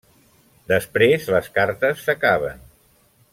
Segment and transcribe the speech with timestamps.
[0.71, 2.65] Després les cartes s'acaben.